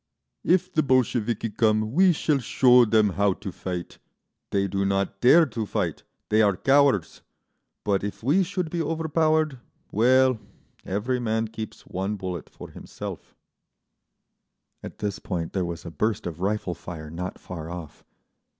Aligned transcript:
"If 0.43 0.73
the 0.73 0.81
Bolsheviki 0.81 1.51
come 1.51 1.91
we 1.93 2.11
shall 2.11 2.39
show 2.39 2.85
them 2.85 3.09
how 3.11 3.33
to 3.33 3.51
fight. 3.51 3.99
They 4.49 4.67
do 4.67 4.83
not 4.83 5.21
dare 5.21 5.45
to 5.45 5.67
fight, 5.67 6.01
they 6.29 6.41
are 6.41 6.57
cowards. 6.57 7.21
But 7.83 8.03
if 8.03 8.23
we 8.23 8.41
should 8.41 8.71
be 8.71 8.81
overpowered, 8.81 9.59
well, 9.91 10.39
every 10.83 11.19
man 11.19 11.49
keeps 11.49 11.85
one 11.85 12.15
bullet 12.15 12.49
for 12.49 12.71
himself…." 12.71 13.35
At 14.81 14.97
this 14.97 15.19
point 15.19 15.53
there 15.53 15.65
was 15.65 15.85
a 15.85 15.91
burst 15.91 16.25
of 16.25 16.39
rifle 16.41 16.73
fire 16.73 17.11
not 17.11 17.37
far 17.37 17.69
off. 17.69 18.03